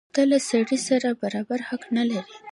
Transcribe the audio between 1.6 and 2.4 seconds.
حق نه لرې.